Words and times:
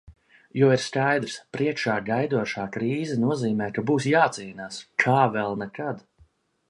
Jo 0.59 0.67
ir 0.75 0.79
skaidrs– 0.83 1.35
priekšā 1.57 1.97
gaidošā 2.07 2.65
krīze 2.77 3.17
nozīmē, 3.25 3.67
ka 3.77 3.85
būs 3.91 4.09
jācīnās. 4.15 4.81
Kā 5.05 5.19
vēl 5.37 5.55
nekad. 5.65 6.03